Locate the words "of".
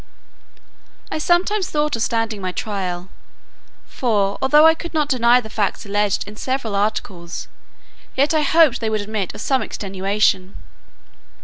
1.95-2.01, 9.35-9.41